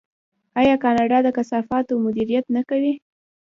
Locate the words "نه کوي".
2.55-2.93